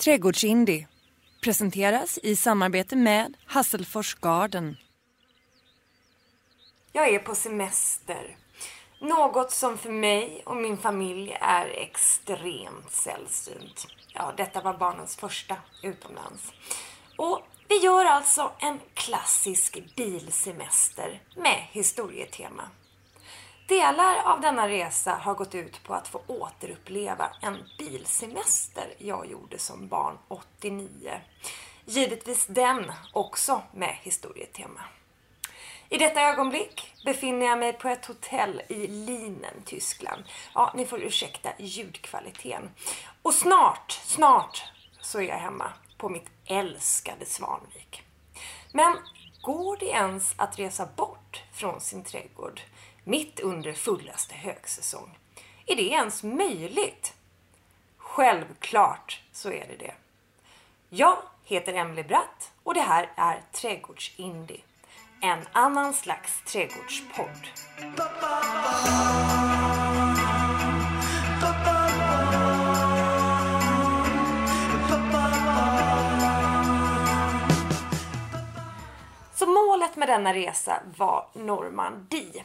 Trädgårdsindie 0.00 0.86
presenteras 1.40 2.18
i 2.22 2.36
samarbete 2.36 2.96
med 2.96 3.36
Hasselfors 3.46 4.14
Garden. 4.14 4.76
Jag 6.92 7.08
är 7.08 7.18
på 7.18 7.34
semester. 7.34 8.36
Något 9.00 9.50
som 9.50 9.78
för 9.78 9.90
mig 9.90 10.42
och 10.46 10.56
min 10.56 10.76
familj 10.76 11.36
är 11.40 11.66
extremt 11.66 12.90
sällsynt. 12.90 13.86
Ja, 14.14 14.32
detta 14.36 14.60
var 14.60 14.78
barnens 14.78 15.16
första 15.16 15.56
utomlands. 15.82 16.52
Och 17.16 17.42
vi 17.68 17.76
gör 17.76 18.04
alltså 18.04 18.52
en 18.58 18.80
klassisk 18.94 19.96
bilsemester 19.96 21.22
med 21.36 21.66
historietema. 21.72 22.70
Delar 23.68 24.22
av 24.24 24.40
denna 24.40 24.68
resa 24.68 25.14
har 25.14 25.34
gått 25.34 25.54
ut 25.54 25.84
på 25.84 25.94
att 25.94 26.08
få 26.08 26.20
återuppleva 26.26 27.30
en 27.40 27.64
bilsemester 27.78 28.94
jag 28.98 29.30
gjorde 29.30 29.58
som 29.58 29.88
barn 29.88 30.18
89. 30.28 31.20
Givetvis 31.84 32.46
den 32.46 32.92
också 33.12 33.62
med 33.74 33.96
historietema. 34.02 34.80
I 35.88 35.98
detta 35.98 36.20
ögonblick 36.20 36.94
befinner 37.04 37.46
jag 37.46 37.58
mig 37.58 37.72
på 37.72 37.88
ett 37.88 38.06
hotell 38.06 38.62
i 38.68 38.86
Linen, 38.86 39.62
Tyskland. 39.64 40.24
Ja, 40.54 40.72
ni 40.74 40.86
får 40.86 41.02
ursäkta 41.02 41.52
ljudkvaliteten. 41.58 42.70
Och 43.22 43.34
snart, 43.34 43.92
snart 44.04 44.64
så 45.00 45.18
är 45.18 45.28
jag 45.28 45.38
hemma 45.38 45.72
på 45.98 46.08
mitt 46.08 46.30
älskade 46.46 47.26
Svanvik. 47.26 48.02
Men 48.72 48.96
går 49.42 49.76
det 49.76 49.86
ens 49.86 50.34
att 50.36 50.58
resa 50.58 50.88
bort 50.96 51.42
från 51.52 51.80
sin 51.80 52.04
trädgård 52.04 52.60
mitt 53.08 53.40
under 53.40 53.72
fullaste 53.72 54.34
högsäsong? 54.34 55.18
Är 55.66 55.76
det 55.76 55.82
ens 55.82 56.22
möjligt? 56.22 57.14
Självklart 57.96 59.22
så 59.32 59.48
är 59.48 59.66
det 59.68 59.76
det. 59.76 59.94
Jag 60.88 61.18
heter 61.44 61.74
Emily 61.74 62.02
Bratt 62.02 62.52
och 62.62 62.74
det 62.74 62.80
här 62.80 63.10
är 63.16 63.42
Trädgårdsindie. 63.52 64.60
En 65.20 65.38
annan 65.52 65.94
slags 65.94 66.42
trädgårdspodd. 66.46 67.48
Så 79.34 79.46
målet 79.46 79.96
med 79.96 80.08
denna 80.08 80.34
resa 80.34 80.82
var 80.96 81.26
Normandie. 81.32 82.44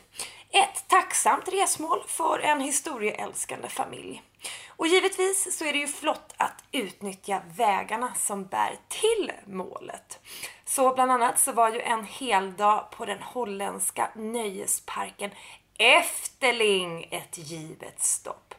Ett 0.54 0.88
tacksamt 0.88 1.48
resmål 1.48 2.04
för 2.08 2.40
en 2.40 2.62
historieälskande 2.62 3.70
familj. 3.70 4.24
Och 4.68 4.88
givetvis 4.88 5.58
så 5.58 5.66
är 5.66 5.74
det 5.74 5.80
ju 5.80 5.88
flott 5.88 6.34
att 6.38 6.64
utnyttja 6.72 7.42
vägarna 7.58 8.14
som 8.16 8.46
bär 8.46 8.76
till 8.88 9.32
målet. 9.46 10.20
Så 10.66 10.94
bland 10.94 11.12
annat 11.12 11.40
så 11.40 11.52
var 11.52 11.70
ju 11.70 11.82
en 11.82 12.06
hel 12.06 12.54
dag 12.56 12.92
på 12.92 13.06
den 13.06 13.22
holländska 13.22 14.10
nöjesparken 14.16 15.32
Efteling 15.78 17.08
ett 17.12 17.38
givet 17.38 18.02
stopp. 18.02 18.56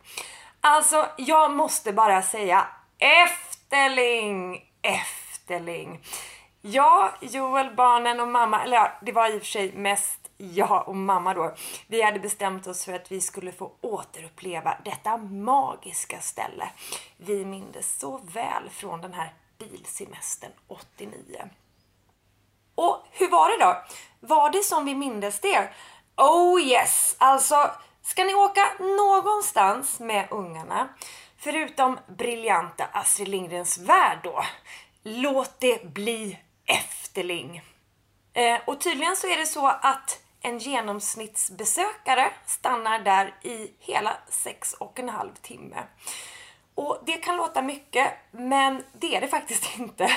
Alltså, 0.60 1.06
jag 1.16 1.50
måste 1.50 1.92
bara 1.92 2.22
säga 2.22 2.66
Efteling, 2.98 4.64
Efteling. 4.82 6.00
Ja, 6.60 7.12
Joel, 7.20 7.74
barnen 7.74 8.20
och 8.20 8.28
mamma, 8.28 8.62
eller 8.62 8.76
ja, 8.76 8.92
det 9.02 9.12
var 9.12 9.28
i 9.28 9.36
och 9.36 9.40
för 9.40 9.46
sig 9.46 9.72
mest 9.72 10.23
jag 10.36 10.88
och 10.88 10.96
mamma 10.96 11.34
då, 11.34 11.54
vi 11.86 12.02
hade 12.02 12.20
bestämt 12.20 12.66
oss 12.66 12.84
för 12.84 12.92
att 12.92 13.12
vi 13.12 13.20
skulle 13.20 13.52
få 13.52 13.72
återuppleva 13.80 14.78
detta 14.84 15.16
magiska 15.16 16.20
ställe. 16.20 16.68
Vi 17.16 17.44
mindes 17.44 17.98
så 17.98 18.18
väl 18.18 18.70
från 18.70 19.00
den 19.00 19.12
här 19.12 19.32
bilsemestern 19.58 20.52
89. 20.68 21.48
Och 22.74 23.06
hur 23.10 23.30
var 23.30 23.50
det 23.50 23.64
då? 23.64 23.82
Var 24.20 24.50
det 24.50 24.62
som 24.62 24.84
vi 24.84 24.94
mindes 24.94 25.40
det? 25.40 25.68
Oh 26.17 26.62
yes! 26.62 27.16
Alltså, 27.18 27.70
ska 28.02 28.24
ni 28.24 28.34
åka 28.34 28.72
någonstans 28.80 30.01
med 30.01 30.28
ungarna, 30.30 30.89
förutom 31.39 31.98
briljanta 32.06 32.84
Astrid 32.92 33.28
Lindgrens 33.28 33.78
Värld 33.78 34.18
då, 34.22 34.45
låt 35.02 35.61
det 35.61 35.84
bli 35.84 36.39
Efterling. 36.66 37.62
Eh, 38.33 38.61
och 38.66 38.80
tydligen 38.80 39.16
så 39.16 39.27
är 39.27 39.36
det 39.36 39.46
så 39.46 39.66
att 39.66 40.23
en 40.44 40.58
genomsnittsbesökare 40.58 42.30
stannar 42.46 42.98
där 42.98 43.34
i 43.42 43.70
hela 43.78 44.16
sex 44.28 44.72
och 44.72 44.98
en 44.98 45.08
halv 45.08 45.34
timme. 45.42 45.84
Och 46.74 46.98
det 47.06 47.12
kan 47.12 47.36
låta 47.36 47.62
mycket, 47.62 48.12
men 48.30 48.84
det 48.92 49.16
är 49.16 49.20
det 49.20 49.28
faktiskt 49.28 49.70
inte. 49.78 50.10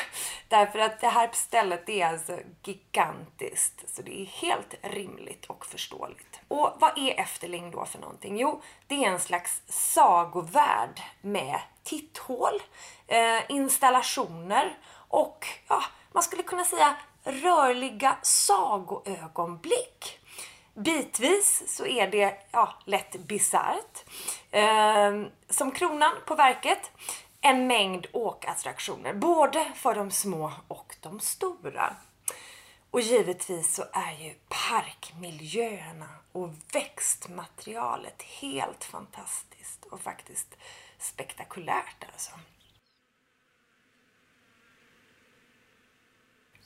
Därför 0.48 0.80
att 0.80 1.00
det 1.00 1.08
här 1.08 1.30
stället 1.34 1.90
är 1.90 2.06
alltså 2.06 2.40
gigantiskt. 2.64 3.96
Så 3.96 4.02
det 4.02 4.22
är 4.22 4.26
helt 4.26 4.76
rimligt 4.82 5.46
och 5.46 5.66
förståeligt. 5.66 6.40
Och 6.48 6.74
vad 6.80 6.98
är 6.98 7.20
Efterling 7.20 7.72
då 7.72 7.86
för 7.86 8.00
någonting? 8.00 8.38
Jo, 8.40 8.62
det 8.88 9.06
är 9.06 9.10
en 9.10 9.20
slags 9.20 9.62
sagovärld 9.68 11.02
med 11.22 11.60
titthål, 11.84 12.62
eh, 13.08 13.40
installationer 13.50 14.78
och 15.10 15.48
ja, 15.68 15.84
man 16.12 16.24
skulle 16.24 16.44
kunna 16.44 16.66
säga 16.66 16.96
rörliga 17.28 18.18
sagoögonblick. 18.22 20.20
Bitvis 20.74 21.64
så 21.68 21.86
är 21.86 22.08
det 22.08 22.38
ja, 22.52 22.74
lätt 22.86 23.16
bisarrt. 23.16 24.04
Ehm, 24.52 25.28
som 25.50 25.72
kronan 25.72 26.12
på 26.26 26.36
verket 26.36 26.92
en 27.42 27.68
mängd 27.68 28.08
åkattraktioner, 28.14 29.14
både 29.14 29.72
för 29.76 29.96
de 29.96 30.12
små 30.12 30.52
och 30.68 30.96
de 31.02 31.20
stora. 31.20 31.96
Och 32.92 33.02
givetvis 33.02 33.76
så 33.76 33.84
är 33.94 34.24
ju 34.24 34.34
parkmiljöerna 34.48 36.10
och 36.32 36.50
växtmaterialet 36.74 38.22
helt 38.22 38.84
fantastiskt 38.84 39.86
och 39.86 40.02
faktiskt 40.02 40.58
spektakulärt 41.00 42.06
alltså. 42.14 42.32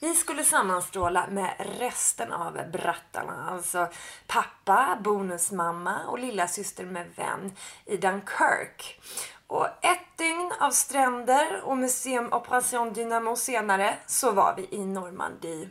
Vi 0.03 0.15
skulle 0.15 0.43
sammanstråla 0.43 1.27
med 1.27 1.53
resten 1.79 2.31
av 2.31 2.59
brattarna, 2.71 3.49
alltså 3.51 3.87
pappa, 4.27 4.97
bonusmamma 5.03 6.05
och 6.07 6.19
lilla 6.19 6.47
syster 6.47 6.85
med 6.85 7.07
vän 7.15 7.51
i 7.85 7.97
Dunkirk. 7.97 9.01
Och 9.47 9.67
ett 9.67 10.17
dygn 10.17 10.51
av 10.59 10.71
stränder 10.71 11.61
och 11.63 11.77
Museum 11.77 12.33
Operation 12.33 12.93
Dynamo 12.93 13.35
senare 13.35 13.97
så 14.07 14.31
var 14.31 14.55
vi 14.55 14.77
i 14.77 14.85
Normandie. 14.85 15.69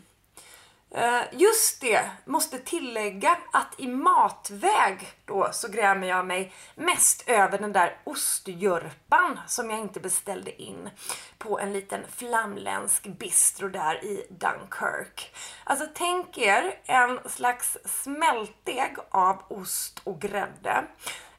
Eh, 0.95 1.23
just 1.33 1.81
det, 1.81 2.11
måste 2.25 2.59
tillägga 2.59 3.39
att 3.53 3.81
i 3.81 3.89
matväg 3.89 5.13
då 5.25 5.49
så 5.53 5.69
grämer 5.69 6.09
jag 6.09 6.27
mig 6.27 6.53
mest 6.75 7.29
över 7.29 7.59
den 7.59 7.73
där 7.73 7.97
ostjörpan 8.05 9.41
som 9.47 9.71
jag 9.71 9.79
inte 9.79 10.01
beställde 10.01 10.63
in 10.63 10.91
på 11.39 11.61
en 11.61 11.73
liten 11.73 12.01
flamländsk 12.17 13.07
bistro 13.07 13.69
där 13.69 14.05
i 14.05 14.27
Dunkirk. 14.31 15.37
Alltså 15.65 15.87
tänk 15.95 16.39
er 16.39 16.79
en 16.85 17.19
slags 17.29 17.79
smältdeg 17.85 18.97
av 19.11 19.43
ost 19.49 20.01
och 20.05 20.21
grädde. 20.21 20.85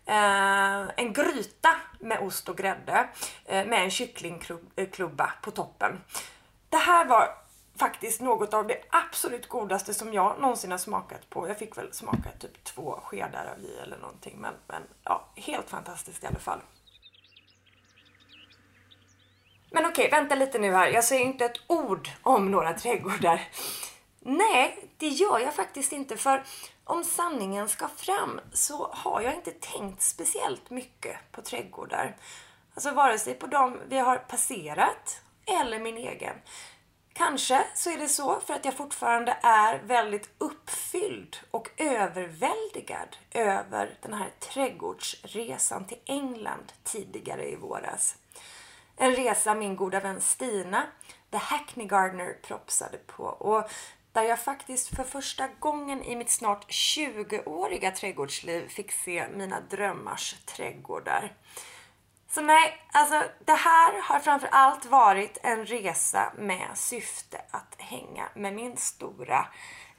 Eh, 0.05 0.81
en 0.95 1.13
gryta 1.13 1.75
med 1.99 2.19
ost 2.19 2.49
och 2.49 2.57
grädde 2.57 3.09
eh, 3.45 3.65
med 3.65 3.83
en 3.83 3.91
kycklingklubba 3.91 5.33
på 5.41 5.51
toppen. 5.51 6.01
Det 6.69 6.77
här 6.77 7.05
var 7.05 7.40
faktiskt 7.81 8.21
något 8.21 8.53
av 8.53 8.67
det 8.67 8.83
absolut 8.89 9.47
godaste 9.47 9.93
som 9.93 10.13
jag 10.13 10.41
någonsin 10.41 10.71
har 10.71 10.77
smakat 10.77 11.29
på. 11.29 11.47
Jag 11.47 11.57
fick 11.57 11.77
väl 11.77 11.93
smaka 11.93 12.29
typ 12.39 12.63
två 12.63 12.99
skedar 13.03 13.53
av 13.55 13.63
i 13.63 13.79
eller 13.83 13.97
någonting. 13.97 14.37
Men, 14.39 14.53
men 14.67 14.81
ja, 15.03 15.27
helt 15.35 15.69
fantastiskt 15.69 16.23
i 16.23 16.27
alla 16.27 16.39
fall. 16.39 16.59
Men 19.71 19.85
okej, 19.85 20.09
vänta 20.11 20.35
lite 20.35 20.59
nu 20.59 20.71
här. 20.71 20.87
Jag 20.87 21.03
säger 21.03 21.25
inte 21.25 21.45
ett 21.45 21.61
ord 21.67 22.09
om 22.21 22.51
några 22.51 22.73
trädgårdar. 22.73 23.41
Nej, 24.19 24.89
det 24.97 25.07
gör 25.07 25.39
jag 25.39 25.53
faktiskt 25.53 25.91
inte. 25.91 26.17
För 26.17 26.43
om 26.83 27.03
sanningen 27.03 27.69
ska 27.69 27.87
fram 27.87 28.39
så 28.53 28.91
har 28.93 29.21
jag 29.21 29.35
inte 29.35 29.51
tänkt 29.51 30.01
speciellt 30.01 30.69
mycket 30.69 31.17
på 31.31 31.41
trädgårdar. 31.41 32.15
Alltså 32.73 32.91
vare 32.91 33.19
sig 33.19 33.33
på 33.33 33.47
dem 33.47 33.79
vi 33.89 33.97
har 33.97 34.17
passerat 34.17 35.21
eller 35.45 35.79
min 35.79 35.97
egen. 35.97 36.35
Kanske 37.13 37.67
så 37.75 37.89
är 37.89 37.97
det 37.97 38.07
så 38.07 38.39
för 38.39 38.53
att 38.53 38.65
jag 38.65 38.77
fortfarande 38.77 39.37
är 39.41 39.79
väldigt 39.79 40.29
uppfylld 40.37 41.37
och 41.51 41.69
överväldigad 41.77 43.17
över 43.31 43.97
den 44.01 44.13
här 44.13 44.29
trädgårdsresan 44.39 45.85
till 45.85 45.97
England 46.05 46.73
tidigare 46.83 47.49
i 47.49 47.55
våras. 47.55 48.15
En 48.97 49.15
resa 49.15 49.55
min 49.55 49.75
goda 49.75 49.99
vän 49.99 50.21
Stina, 50.21 50.83
The 51.31 51.37
Hackney 51.37 51.87
Gardener, 51.87 52.33
propsade 52.41 52.97
på 52.97 53.23
och 53.23 53.71
där 54.13 54.23
jag 54.23 54.39
faktiskt 54.39 54.95
för 54.95 55.03
första 55.03 55.47
gången 55.59 56.03
i 56.03 56.15
mitt 56.15 56.31
snart 56.31 56.71
20-åriga 56.71 57.91
trädgårdsliv 57.91 58.67
fick 58.67 58.91
se 58.91 59.27
mina 59.33 59.61
drömmars 59.69 60.35
trädgårdar. 60.45 61.33
Så 62.31 62.41
nej, 62.41 62.81
alltså 62.91 63.23
det 63.45 63.53
här 63.53 64.01
har 64.01 64.19
framför 64.19 64.47
allt 64.51 64.85
varit 64.85 65.37
en 65.43 65.65
resa 65.65 66.33
med 66.37 66.67
syfte 66.75 67.41
att 67.51 67.75
hänga 67.77 68.29
med 68.35 68.53
min 68.53 68.77
stora 68.77 69.47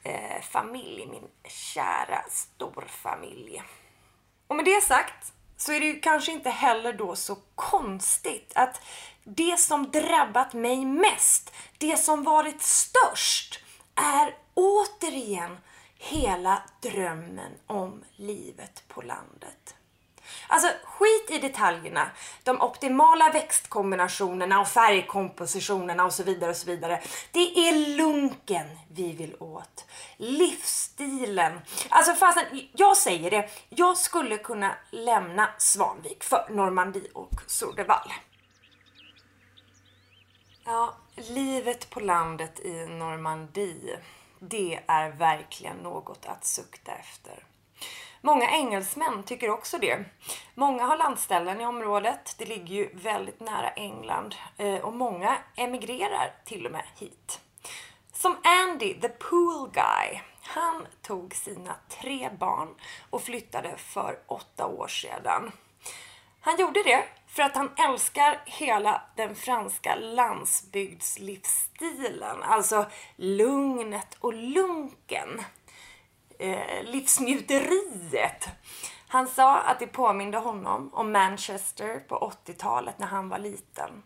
eh, 0.02 0.42
familj, 0.42 1.06
min 1.06 1.28
kära 1.44 2.24
storfamilj. 2.28 3.62
Och 4.46 4.56
med 4.56 4.64
det 4.64 4.80
sagt 4.80 5.32
så 5.56 5.72
är 5.72 5.80
det 5.80 5.86
ju 5.86 6.00
kanske 6.00 6.32
inte 6.32 6.50
heller 6.50 6.92
då 6.92 7.16
så 7.16 7.36
konstigt 7.54 8.52
att 8.54 8.82
det 9.24 9.58
som 9.58 9.90
drabbat 9.90 10.52
mig 10.52 10.84
mest, 10.84 11.54
det 11.78 11.96
som 11.96 12.24
varit 12.24 12.62
störst, 12.62 13.60
är 13.94 14.36
återigen 14.54 15.58
hela 15.94 16.62
drömmen 16.80 17.52
om 17.66 18.04
livet 18.16 18.84
på 18.88 19.02
landet. 19.02 19.74
Alltså 20.48 20.68
skit 20.84 21.30
i 21.30 21.38
detaljerna, 21.38 22.10
de 22.42 22.60
optimala 22.60 23.30
växtkombinationerna 23.30 24.60
och 24.60 24.68
färgkompositionerna 24.68 26.04
och 26.04 26.12
så 26.12 26.22
vidare 26.22 26.50
och 26.50 26.56
så 26.56 26.66
vidare. 26.66 27.00
Det 27.32 27.68
är 27.68 27.96
lunken 27.96 28.78
vi 28.88 29.12
vill 29.12 29.36
åt. 29.38 29.84
Livsstilen. 30.16 31.60
Alltså 31.88 32.14
fastän, 32.14 32.68
jag 32.72 32.96
säger 32.96 33.30
det, 33.30 33.50
jag 33.68 33.96
skulle 33.96 34.38
kunna 34.38 34.74
lämna 34.90 35.48
Svanvik 35.58 36.24
för 36.24 36.46
Normandie 36.50 37.10
och 37.14 37.34
Sourdevall. 37.46 38.12
Ja, 40.64 40.94
livet 41.14 41.90
på 41.90 42.00
landet 42.00 42.60
i 42.60 42.86
Normandie, 42.86 43.98
det 44.38 44.80
är 44.86 45.10
verkligen 45.10 45.76
något 45.76 46.26
att 46.26 46.44
sukta 46.44 46.92
efter. 46.92 47.44
Många 48.24 48.50
engelsmän 48.50 49.22
tycker 49.22 49.50
också 49.50 49.78
det. 49.78 50.04
Många 50.54 50.84
har 50.84 50.96
landställen 50.96 51.60
i 51.60 51.66
området. 51.66 52.34
Det 52.38 52.44
ligger 52.44 52.74
ju 52.74 52.90
väldigt 52.94 53.40
nära 53.40 53.70
England 53.70 54.34
eh, 54.56 54.76
och 54.76 54.92
många 54.92 55.36
emigrerar 55.56 56.34
till 56.44 56.66
och 56.66 56.72
med 56.72 56.84
hit. 56.98 57.40
Som 58.12 58.36
Andy, 58.44 58.94
the 58.94 59.08
pool 59.08 59.70
guy. 59.72 60.20
Han 60.42 60.86
tog 61.02 61.34
sina 61.34 61.74
tre 61.88 62.30
barn 62.38 62.68
och 63.10 63.22
flyttade 63.22 63.76
för 63.76 64.18
åtta 64.26 64.66
år 64.66 64.88
sedan. 64.88 65.52
Han 66.40 66.56
gjorde 66.56 66.82
det 66.82 67.04
för 67.26 67.42
att 67.42 67.56
han 67.56 67.70
älskar 67.76 68.42
hela 68.44 69.02
den 69.16 69.34
franska 69.34 69.94
landsbygdslivsstilen. 69.94 72.42
Alltså 72.42 72.86
lugnet 73.16 74.16
och 74.20 74.34
lunken 74.34 75.44
eh, 76.42 76.84
livsnjuteriet. 76.84 78.48
Han 79.08 79.28
sa 79.28 79.58
att 79.58 79.78
det 79.78 79.86
påminde 79.86 80.38
honom 80.38 80.90
om 80.94 81.12
Manchester 81.12 82.00
på 82.08 82.32
80-talet 82.46 82.98
när 82.98 83.06
han 83.06 83.28
var 83.28 83.38
liten. 83.38 84.02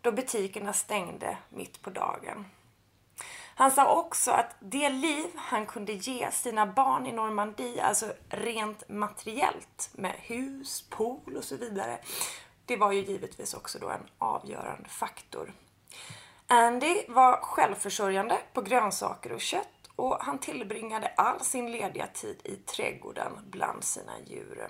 Då 0.00 0.12
butikerna 0.12 0.72
stängde 0.72 1.38
mitt 1.48 1.82
på 1.82 1.90
dagen. 1.90 2.46
Han 3.54 3.70
sa 3.70 3.98
också 3.98 4.30
att 4.30 4.56
det 4.60 4.88
liv 4.88 5.26
han 5.36 5.66
kunde 5.66 5.92
ge 5.92 6.30
sina 6.30 6.66
barn 6.66 7.06
i 7.06 7.12
Normandie, 7.12 7.82
alltså 7.82 8.12
rent 8.28 8.88
materiellt 8.88 9.90
med 9.92 10.14
hus, 10.18 10.84
pool 10.90 11.36
och 11.36 11.44
så 11.44 11.56
vidare, 11.56 11.98
det 12.66 12.76
var 12.76 12.92
ju 12.92 13.00
givetvis 13.00 13.54
också 13.54 13.78
då 13.78 13.88
en 13.88 14.06
avgörande 14.18 14.88
faktor. 14.88 15.52
Andy 16.46 17.02
var 17.08 17.36
självförsörjande 17.36 18.38
på 18.52 18.62
grönsaker 18.62 19.32
och 19.32 19.40
kött 19.40 19.75
och 19.96 20.18
han 20.20 20.38
tillbringade 20.38 21.12
all 21.16 21.40
sin 21.40 21.72
lediga 21.72 22.06
tid 22.06 22.40
i 22.44 22.56
trädgården 22.56 23.32
bland 23.50 23.84
sina 23.84 24.12
djur. 24.26 24.68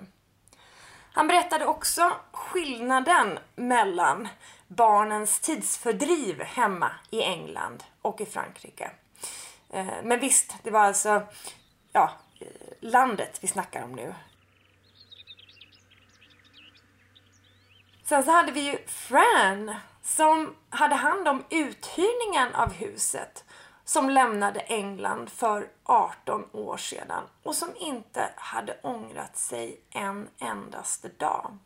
Han 1.11 1.27
berättade 1.27 1.65
också 1.65 2.11
skillnaden 2.31 3.39
mellan 3.55 4.27
barnens 4.67 5.39
tidsfördriv 5.39 6.41
hemma 6.41 6.91
i 7.09 7.21
England 7.21 7.83
och 8.01 8.21
i 8.21 8.25
Frankrike. 8.25 8.91
Eh, 9.69 9.87
men 10.03 10.19
visst, 10.19 10.55
det 10.63 10.71
var 10.71 10.79
alltså 10.83 11.21
ja, 11.91 12.11
landet 12.79 13.39
vi 13.41 13.47
snackar 13.47 13.83
om 13.83 13.91
nu. 13.91 14.13
Sen 18.03 18.23
så 18.23 18.31
hade 18.31 18.51
vi 18.51 18.71
ju 18.71 18.77
Fran 18.87 19.75
som 20.03 20.55
hade 20.69 20.95
hand 20.95 21.27
om 21.27 21.43
uthyrningen 21.49 22.55
av 22.55 22.73
huset 22.73 23.43
som 23.87 24.09
lämnade 24.09 24.59
England 24.59 25.29
för 25.29 25.67
18 25.83 26.45
år 26.51 26.77
sedan 26.77 27.23
och 27.43 27.55
som 27.55 27.69
inte 27.75 28.29
hade 28.35 28.77
ångrat 28.83 29.37
sig 29.37 29.81
en 29.89 30.29
endaste 30.39 31.09
dag. 31.09 31.57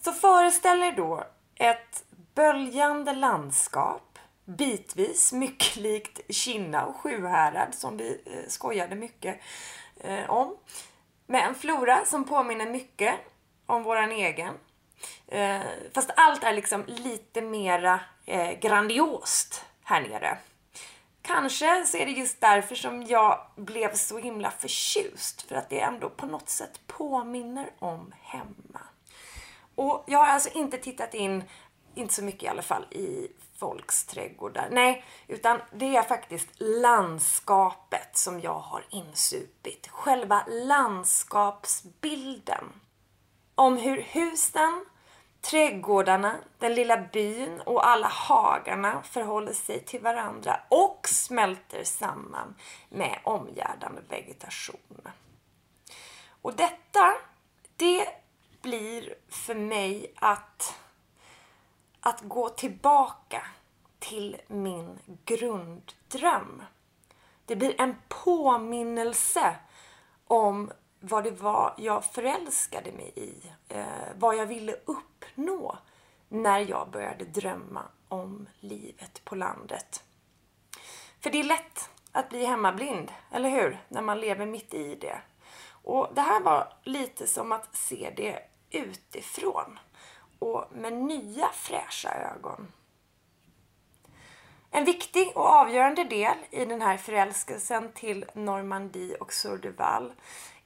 Så 0.00 0.12
föreställ 0.12 0.82
er 0.82 0.92
då 0.92 1.24
ett 1.54 2.04
böljande 2.34 3.12
landskap, 3.12 4.18
bitvis 4.44 5.32
mycket 5.32 5.76
likt 5.76 6.20
Kinna 6.34 6.86
och 6.86 6.96
Sjuhärad 6.96 7.74
som 7.74 7.96
vi 7.96 8.22
eh, 8.26 8.48
skojade 8.48 8.94
mycket 8.94 9.40
eh, 10.00 10.30
om. 10.30 10.56
Med 11.26 11.44
en 11.44 11.54
flora 11.54 12.04
som 12.04 12.24
påminner 12.24 12.66
mycket 12.66 13.14
om 13.66 13.82
våran 13.82 14.12
egen. 14.12 14.54
Eh, 15.26 15.60
fast 15.94 16.10
allt 16.16 16.44
är 16.44 16.52
liksom 16.52 16.84
lite 16.86 17.42
mera 17.42 18.00
grandiost 18.60 19.64
här 19.84 20.00
nere. 20.00 20.38
Kanske 21.26 21.84
så 21.86 21.96
är 21.96 22.06
det 22.06 22.12
just 22.12 22.40
därför 22.40 22.74
som 22.74 23.02
jag 23.02 23.40
blev 23.56 23.94
så 23.94 24.18
himla 24.18 24.50
förtjust. 24.50 25.42
För 25.42 25.54
att 25.54 25.70
det 25.70 25.80
ändå 25.80 26.10
på 26.10 26.26
något 26.26 26.48
sätt 26.48 26.80
påminner 26.86 27.70
om 27.78 28.14
hemma. 28.22 28.80
Och 29.74 30.04
jag 30.06 30.18
har 30.18 30.26
alltså 30.26 30.58
inte 30.58 30.78
tittat 30.78 31.14
in, 31.14 31.44
inte 31.94 32.14
så 32.14 32.24
mycket 32.24 32.42
i 32.42 32.48
alla 32.48 32.62
fall, 32.62 32.84
i 32.90 33.28
folks 33.58 34.04
trädgårdar. 34.04 34.68
Nej, 34.70 35.04
utan 35.26 35.60
det 35.72 35.96
är 35.96 36.02
faktiskt 36.02 36.48
landskapet 36.56 38.16
som 38.16 38.40
jag 38.40 38.58
har 38.58 38.84
insupit. 38.90 39.88
Själva 39.88 40.44
landskapsbilden. 40.48 42.64
Om 43.54 43.76
hur 43.76 44.02
husen 44.02 44.84
Trädgårdarna, 45.50 46.36
den 46.58 46.74
lilla 46.74 46.96
byn 46.96 47.60
och 47.60 47.86
alla 47.88 48.08
hagarna 48.08 49.02
förhåller 49.02 49.52
sig 49.52 49.84
till 49.84 50.00
varandra 50.00 50.60
och 50.68 51.00
smälter 51.08 51.84
samman 51.84 52.54
med 52.88 53.20
omgärdande 53.24 54.02
vegetation. 54.08 55.08
Och 56.42 56.54
detta, 56.54 57.14
det 57.76 58.08
blir 58.62 59.14
för 59.28 59.54
mig 59.54 60.12
att, 60.16 60.74
att 62.00 62.20
gå 62.20 62.48
tillbaka 62.48 63.42
till 63.98 64.36
min 64.46 64.98
grunddröm. 65.24 66.62
Det 67.44 67.56
blir 67.56 67.80
en 67.80 67.96
påminnelse 68.08 69.56
om 70.26 70.72
vad 71.00 71.24
det 71.24 71.30
var 71.30 71.74
jag 71.78 72.04
förälskade 72.04 72.92
mig 72.92 73.12
i. 73.16 73.52
Eh, 73.68 73.86
vad 74.14 74.36
jag 74.36 74.46
ville 74.46 74.76
uppnå 75.36 75.78
när 76.28 76.58
jag 76.58 76.90
började 76.90 77.24
drömma 77.24 77.82
om 78.08 78.48
livet 78.60 79.24
på 79.24 79.34
landet. 79.34 80.04
För 81.20 81.30
det 81.30 81.40
är 81.40 81.44
lätt 81.44 81.90
att 82.12 82.28
bli 82.28 82.46
hemmablind, 82.46 83.12
eller 83.32 83.50
hur? 83.50 83.78
När 83.88 84.02
man 84.02 84.20
lever 84.20 84.46
mitt 84.46 84.74
i 84.74 84.94
det. 84.94 85.20
Och 85.68 86.08
det 86.14 86.20
här 86.20 86.40
var 86.40 86.72
lite 86.82 87.26
som 87.26 87.52
att 87.52 87.76
se 87.76 88.12
det 88.16 88.42
utifrån 88.70 89.78
och 90.38 90.64
med 90.72 90.92
nya 90.92 91.48
fräscha 91.48 92.14
ögon. 92.14 92.72
En 94.70 94.84
viktig 94.84 95.32
och 95.34 95.46
avgörande 95.46 96.04
del 96.04 96.36
i 96.50 96.64
den 96.64 96.82
här 96.82 96.96
förälskelsen 96.96 97.92
till 97.92 98.24
Normandie 98.34 99.16
och 99.16 99.32
Surdeval 99.32 100.12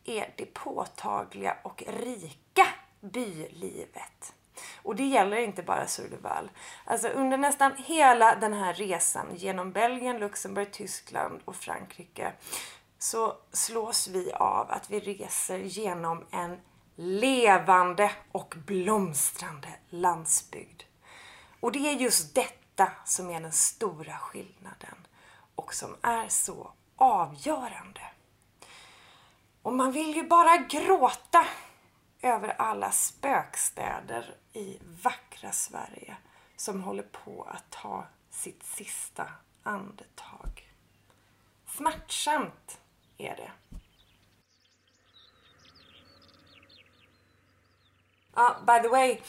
är 0.04 0.34
det 0.36 0.54
påtagliga 0.54 1.56
och 1.64 1.82
rika 1.86 2.66
bylivet. 3.00 4.34
Och 4.82 4.96
det 4.96 5.06
gäller 5.06 5.36
inte 5.36 5.62
bara 5.62 5.86
Surdeval. 5.86 6.50
Alltså 6.84 7.08
under 7.08 7.38
nästan 7.38 7.72
hela 7.76 8.34
den 8.34 8.52
här 8.52 8.74
resan 8.74 9.26
genom 9.36 9.72
Belgien, 9.72 10.18
Luxemburg, 10.18 10.72
Tyskland 10.72 11.40
och 11.44 11.56
Frankrike 11.56 12.32
så 12.98 13.36
slås 13.52 14.08
vi 14.08 14.32
av 14.32 14.70
att 14.70 14.90
vi 14.90 15.00
reser 15.00 15.58
genom 15.58 16.26
en 16.30 16.56
levande 16.96 18.10
och 18.32 18.54
blomstrande 18.66 19.68
landsbygd. 19.90 20.82
Och 21.60 21.72
det 21.72 21.78
är 21.78 21.92
just 21.92 22.34
detta 22.34 22.92
som 23.04 23.30
är 23.30 23.40
den 23.40 23.52
stora 23.52 24.16
skillnaden 24.16 25.06
och 25.54 25.74
som 25.74 25.96
är 26.02 26.28
så 26.28 26.72
avgörande. 26.96 28.00
Och 29.62 29.72
man 29.72 29.92
vill 29.92 30.16
ju 30.16 30.22
bara 30.22 30.56
gråta 30.56 31.46
över 32.22 32.48
alla 32.58 32.90
spökstäder 32.90 34.34
i 34.52 34.78
vackra 35.02 35.52
Sverige 35.52 36.16
som 36.56 36.82
håller 36.82 37.02
på 37.02 37.42
att 37.42 37.70
ta 37.70 38.06
sitt 38.30 38.62
sista 38.62 39.26
andetag. 39.62 40.72
Smärtsamt 41.66 42.80
är 43.18 43.36
det. 43.36 43.52
Ja, 48.34 48.56
by 48.66 48.82
the 48.82 48.88
way. 48.88 49.20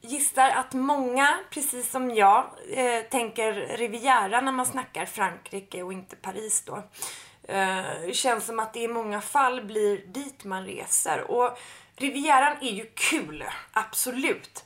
gissar 0.00 0.50
att 0.50 0.72
många, 0.72 1.38
precis 1.50 1.90
som 1.90 2.10
jag, 2.10 2.50
eh, 2.70 3.02
tänker 3.02 3.52
Riviera 3.52 4.40
när 4.40 4.52
man 4.52 4.66
snackar 4.66 5.06
Frankrike 5.06 5.82
och 5.82 5.92
inte 5.92 6.16
Paris 6.16 6.62
då. 6.64 6.76
Eh, 7.48 8.00
det 8.06 8.14
känns 8.14 8.46
som 8.46 8.58
att 8.60 8.72
det 8.72 8.80
i 8.80 8.88
många 8.88 9.20
fall 9.20 9.64
blir 9.64 10.06
dit 10.06 10.44
man 10.44 10.66
reser. 10.66 11.30
Och 11.30 11.58
Rivieran 11.96 12.56
är 12.60 12.72
ju 12.72 12.90
kul, 12.94 13.44
absolut. 13.72 14.64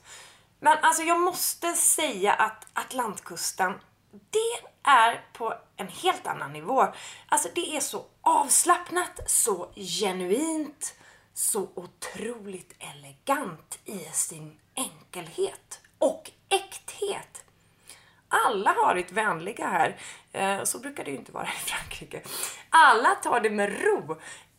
Men 0.61 0.79
alltså 0.83 1.03
jag 1.03 1.21
måste 1.21 1.73
säga 1.73 2.33
att 2.33 2.67
Atlantkusten, 2.73 3.75
det 4.11 4.69
är 4.91 5.25
på 5.33 5.55
en 5.77 5.89
helt 5.89 6.27
annan 6.27 6.53
nivå. 6.53 6.87
Alltså 7.29 7.49
det 7.55 7.77
är 7.77 7.81
så 7.81 8.05
avslappnat, 8.21 9.31
så 9.31 9.71
genuint, 9.75 10.95
så 11.35 11.69
otroligt 11.75 12.75
elegant 12.79 13.79
i 13.85 13.99
sin 13.99 14.59
enkelhet 14.75 15.81
och 15.99 16.31
äkthet. 16.49 17.45
Alla 18.29 18.73
har 18.73 18.87
varit 18.87 19.13
vänliga 19.13 19.67
här. 19.69 19.97
Eh, 20.33 20.65
så 20.65 20.79
brukar 20.79 21.05
det 21.05 21.11
ju 21.11 21.17
inte 21.17 21.33
vara 21.33 21.47
i 21.47 21.67
Frankrike. 21.67 22.23
Alla 22.71 23.15
tar 23.15 23.41
det 23.41 23.51
med 23.51 23.83
ro. 23.83 24.17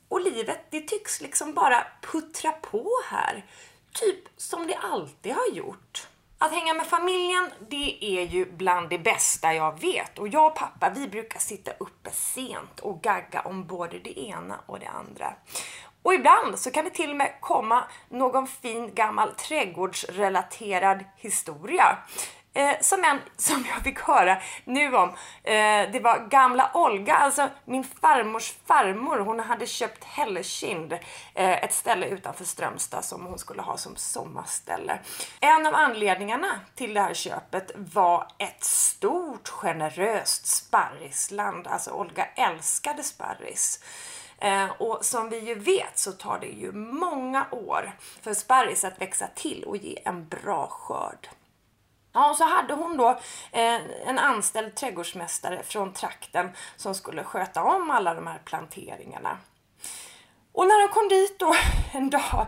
Och 0.10 0.22
livet, 0.22 0.60
det 0.70 0.82
tycks 0.82 1.22
liksom 1.22 1.54
bara 1.54 1.88
puttra 2.02 2.52
på 2.52 2.88
här. 3.10 3.46
Typ 3.94 4.20
som 4.38 4.68
det 4.68 4.76
alltid 4.76 5.34
har 5.34 5.50
gjort. 5.54 6.08
Att 6.38 6.52
hänga 6.52 6.74
med 6.74 6.88
familjen, 6.88 7.52
det 7.70 7.98
är 8.02 8.26
ju 8.26 8.46
bland 8.52 8.90
det 8.90 9.00
bästa 9.00 9.54
jag 9.54 9.80
vet. 9.80 10.20
Och 10.20 10.28
jag 10.28 10.46
och 10.46 10.56
pappa, 10.56 10.90
vi 10.90 11.08
brukar 11.08 11.40
sitta 11.40 11.72
uppe 11.72 12.12
sent 12.12 12.80
och 12.80 13.02
gagga 13.02 13.42
om 13.42 13.68
både 13.68 14.00
det 14.00 14.20
ena 14.20 14.60
och 14.66 14.80
det 14.80 14.88
andra. 14.88 15.34
Och 16.02 16.14
ibland 16.14 16.60
så 16.60 16.72
kan 16.72 16.86
det 16.86 16.90
till 16.90 17.10
och 17.10 17.16
med 17.16 17.34
komma 17.40 17.84
någon 18.10 18.48
fin 18.48 18.94
gammal 18.94 19.34
trädgårdsrelaterad 19.34 21.04
historia. 21.16 21.98
Eh, 22.54 22.80
som 22.82 23.04
en 23.04 23.20
som 23.38 23.66
jag 23.74 23.84
fick 23.84 24.00
höra 24.00 24.38
nu 24.66 24.96
om. 24.96 25.10
Eh, 25.44 25.92
det 25.92 26.00
var 26.04 26.28
gamla 26.30 26.72
Olga, 26.74 27.16
alltså 27.16 27.50
min 27.66 27.84
farmors 27.84 28.54
farmor. 28.66 29.20
Hon 29.20 29.40
hade 29.40 29.66
köpt 29.66 30.04
Hällekind, 30.04 30.94
eh, 30.94 31.64
ett 31.64 31.74
ställe 31.74 32.08
utanför 32.08 32.46
Strömstad 32.46 33.06
som 33.06 33.26
hon 33.26 33.40
skulle 33.40 33.62
ha 33.62 33.78
som 33.78 33.96
sommarställe. 33.96 35.00
En 35.40 35.68
av 35.68 35.76
anledningarna 35.76 36.60
till 36.76 36.94
det 36.94 37.02
här 37.02 37.14
köpet 37.14 37.72
var 37.76 38.28
ett 38.38 38.64
stort 38.64 39.50
generöst 39.50 40.48
sparrisland. 40.48 41.68
Alltså 41.68 41.92
Olga 41.92 42.26
älskade 42.26 43.04
sparris. 43.04 43.84
Eh, 44.38 44.70
och 44.78 45.06
som 45.06 45.30
vi 45.30 45.40
ju 45.40 45.56
vet 45.56 45.98
så 45.98 46.12
tar 46.12 46.40
det 46.40 46.48
ju 46.48 46.72
många 46.72 47.46
år 47.52 47.92
för 48.22 48.34
sparris 48.34 48.84
att 48.84 49.02
växa 49.02 49.28
till 49.36 49.64
och 49.64 49.78
ge 49.78 50.00
en 50.06 50.28
bra 50.28 50.68
skörd. 50.68 51.30
Ja, 52.14 52.30
och 52.30 52.36
så 52.36 52.44
hade 52.44 52.74
hon 52.74 52.98
då 52.98 53.10
eh, 53.52 54.08
en 54.08 54.20
anställd 54.20 54.76
trädgårdsmästare 54.76 55.64
från 55.64 55.94
trakten 55.94 56.50
som 56.76 56.96
skulle 56.96 57.24
sköta 57.24 57.64
om 57.64 57.90
alla 57.90 58.14
de 58.14 58.28
här 58.28 58.40
planteringarna. 58.46 59.38
Och 60.52 60.68
när 60.68 60.82
hon 60.82 60.90
kom 60.90 61.10
dit 61.10 61.40
då 61.40 61.56
en 61.94 62.10
dag 62.10 62.48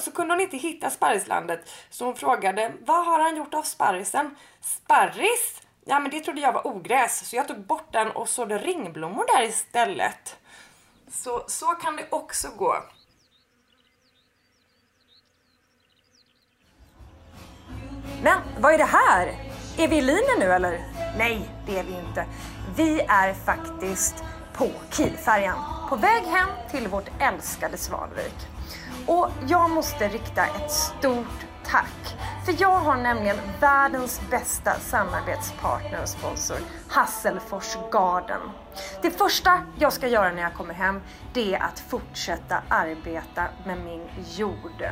så 0.00 0.10
kunde 0.10 0.34
hon 0.34 0.40
inte 0.40 0.56
hitta 0.56 0.90
sparrislandet 0.90 1.70
så 1.90 2.04
hon 2.04 2.16
frågade 2.16 2.72
vad 2.80 3.06
har 3.06 3.20
han 3.20 3.36
gjort 3.36 3.54
av 3.54 3.62
sparrisen? 3.62 4.36
Sparris? 4.60 5.62
Ja 5.84 6.00
men 6.00 6.10
det 6.10 6.20
trodde 6.20 6.40
jag 6.40 6.52
var 6.52 6.66
ogräs 6.66 7.28
så 7.28 7.36
jag 7.36 7.48
tog 7.48 7.66
bort 7.66 7.92
den 7.92 8.10
och 8.10 8.28
sådde 8.28 8.58
ringblommor 8.58 9.24
där 9.36 9.42
istället. 9.42 10.36
Så, 11.10 11.44
så 11.48 11.66
kan 11.66 11.96
det 11.96 12.06
också 12.10 12.48
gå. 12.56 12.76
Men 18.26 18.38
vad 18.60 18.74
är 18.74 18.78
det 18.78 18.84
här? 18.84 19.26
Är 19.76 19.88
vi 19.88 19.96
i 19.96 20.00
linjen 20.00 20.38
nu 20.38 20.52
eller? 20.52 20.80
Nej, 21.18 21.50
det 21.66 21.78
är 21.78 21.84
vi 21.84 21.98
inte. 21.98 22.26
Vi 22.76 23.00
är 23.00 23.34
faktiskt 23.34 24.24
på 24.52 24.70
Kielfärjan. 24.90 25.58
På 25.88 25.96
väg 25.96 26.24
hem 26.24 26.48
till 26.70 26.88
vårt 26.88 27.10
älskade 27.20 27.76
Svalvik. 27.76 28.34
Och 29.06 29.28
jag 29.48 29.70
måste 29.70 30.08
rikta 30.08 30.46
ett 30.46 30.70
stort 30.70 31.46
tack. 31.64 32.16
För 32.44 32.54
jag 32.58 32.78
har 32.78 32.96
nämligen 32.96 33.36
världens 33.60 34.20
bästa 34.30 34.74
samarbetspartner 34.80 36.02
och 36.02 36.08
sponsor, 36.08 36.58
Hasselfors 36.88 37.76
Garden. 37.92 38.40
Det 39.02 39.10
första 39.10 39.60
jag 39.78 39.92
ska 39.92 40.08
göra 40.08 40.32
när 40.32 40.42
jag 40.42 40.54
kommer 40.54 40.74
hem, 40.74 41.00
det 41.32 41.54
är 41.54 41.62
att 41.62 41.78
fortsätta 41.78 42.62
arbeta 42.68 43.44
med 43.66 43.78
min 43.78 44.08
jord. 44.36 44.84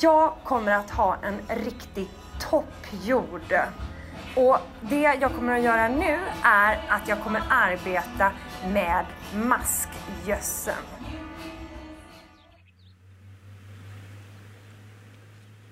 Jag 0.00 0.32
kommer 0.44 0.72
att 0.72 0.90
ha 0.90 1.16
en 1.22 1.40
riktig 1.64 2.08
toppjord. 2.40 3.54
Och 4.36 4.58
det 4.80 5.18
jag 5.20 5.34
kommer 5.34 5.58
att 5.58 5.64
göra 5.64 5.88
nu 5.88 6.18
är 6.42 6.84
att 6.88 7.08
jag 7.08 7.22
kommer 7.22 7.42
arbeta 7.50 8.32
med 8.72 9.06
maskgödseln. 9.34 10.76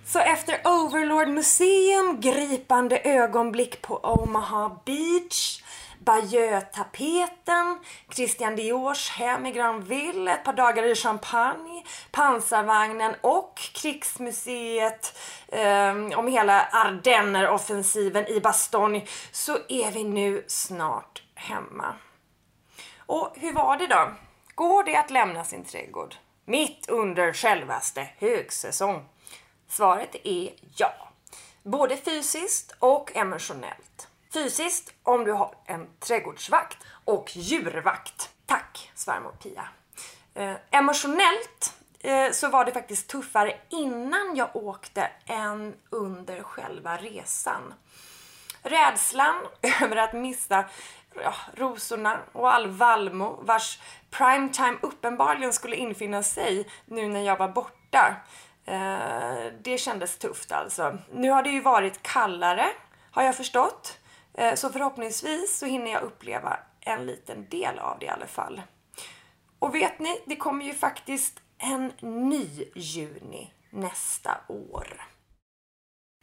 Så 0.05 0.19
efter 0.19 0.61
Overlord 0.65 1.29
Museum, 1.29 2.21
gripande 2.21 3.01
ögonblick 3.05 3.83
på 3.83 3.97
Omaha 3.97 4.77
Beach, 4.85 5.63
Bayeux-tapeten, 6.05 7.79
Christian 8.09 8.57
Diors 8.57 9.11
hem 9.11 9.47
i 9.47 9.53
Granville, 9.53 10.33
ett 10.33 10.45
par 10.45 10.53
dagar 10.53 10.83
i 10.83 10.95
Champagne, 10.95 11.85
pansarvagnen 12.11 13.15
och 13.21 13.59
krigsmuseet 13.75 15.19
eh, 15.49 16.19
om 16.19 16.27
hela 16.27 16.69
Ardenner-offensiven 16.73 18.27
i 18.27 18.41
Bastogne 18.41 19.07
så 19.33 19.59
är 19.69 19.91
vi 19.91 20.05
nu 20.05 20.45
snart 20.47 21.23
hemma. 21.35 21.95
Och 23.07 23.33
hur 23.35 23.53
var 23.53 23.77
det 23.77 23.87
då? 23.87 24.13
Går 24.55 24.85
det 24.85 24.97
att 24.97 25.11
lämna 25.11 25.45
sin 25.45 25.65
trädgård? 25.65 26.15
Mitt 26.45 26.89
under 26.89 27.33
självaste 27.33 28.09
högsäsong? 28.19 29.09
Svaret 29.69 30.17
är 30.25 30.51
ja. 30.77 30.93
Både 31.63 31.97
fysiskt 31.97 32.75
och 32.79 33.17
emotionellt. 33.17 34.10
Fysiskt 34.33 34.95
om 35.03 35.25
du 35.25 35.33
har 35.33 35.55
en 35.67 35.87
trädgårdsvakt 35.99 36.79
och 37.05 37.37
djurvakt. 37.37 38.31
Tack 38.47 38.91
svärmor 38.95 39.33
Pia. 39.43 39.69
Eh, 40.35 40.55
emotionellt 40.71 41.75
eh, 42.01 42.31
så 42.33 42.49
var 42.49 42.65
det 42.65 42.73
faktiskt 42.73 43.09
tuffare 43.09 43.57
innan 43.69 44.37
jag 44.37 44.57
åkte 44.57 45.11
än 45.27 45.75
under 45.91 46.43
själva 46.43 46.97
resan. 46.97 47.75
Rädslan 48.63 49.35
över 49.83 49.97
att 49.97 50.13
missa 50.13 50.65
ja, 51.15 51.35
rosorna 51.55 52.19
och 52.33 52.55
all 52.55 52.67
vallmo 52.67 53.39
vars 53.43 53.81
primetime 54.11 54.79
uppenbarligen 54.83 55.53
skulle 55.53 55.77
infinna 55.77 56.23
sig 56.23 56.69
nu 56.85 57.09
när 57.09 57.23
jag 57.23 57.37
var 57.37 57.49
borta. 57.49 58.17
Eh, 58.65 59.53
det 59.63 59.79
kändes 59.79 60.19
tufft 60.19 60.53
alltså. 60.53 60.99
Nu 61.13 61.31
har 61.31 61.43
det 61.43 61.51
ju 61.51 61.61
varit 61.61 62.03
kallare 62.03 62.67
har 63.11 63.23
jag 63.23 63.37
förstått. 63.37 63.97
Eh, 64.35 64.55
så 64.55 64.71
förhoppningsvis 64.71 65.59
så 65.59 65.67
hinner 65.67 65.91
jag 65.91 66.03
uppleva 66.03 66.59
en 66.81 67.07
liten 67.07 67.49
del 67.49 67.79
av 67.79 67.99
det 67.99 68.07
i 68.07 68.09
alla 68.09 68.27
fall. 68.27 68.63
Och 69.59 69.75
vet 69.75 69.99
ni, 69.99 70.23
det 70.27 70.37
kommer 70.37 70.65
ju 70.65 70.75
faktiskt 70.75 71.41
en 71.59 71.93
ny 72.01 72.65
juni 72.75 73.53
nästa 73.71 74.37
år. 74.49 75.07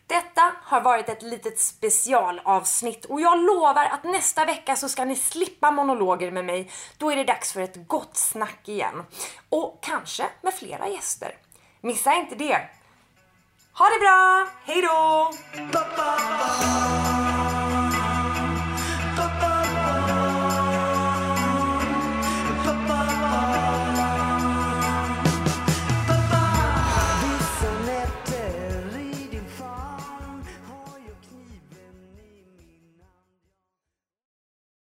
Detta 0.08 0.54
har 0.64 0.82
varit 0.82 1.10
ett 1.10 1.22
litet 1.22 1.60
specialavsnitt 1.60 3.06
och 3.06 3.22
jag 3.22 3.40
lovar 3.40 3.86
att 3.86 4.04
nästa 4.04 4.46
vecka 4.46 4.76
så 4.76 4.90
ska 4.90 5.06
ni 5.06 5.16
slippa 5.16 5.72
monologer 5.72 6.32
med 6.32 6.46
mig. 6.46 6.72
Då 6.98 7.12
är 7.12 7.16
det 7.16 7.24
dags 7.24 7.54
för 7.54 7.62
ett 7.62 7.88
gott 7.88 8.18
snack 8.18 8.68
igen. 8.68 9.04
Och 9.50 9.80
kanske 9.82 10.30
med 10.42 10.54
flera 10.54 10.88
gäster. 10.88 11.38
Missa 11.82 12.14
inte 12.14 12.36
det! 12.36 12.70
Ha 13.74 13.86
det 13.86 14.00
bra! 14.00 14.48
Hejdå! 14.66 15.32